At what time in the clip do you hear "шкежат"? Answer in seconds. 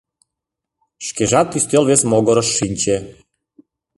1.07-1.49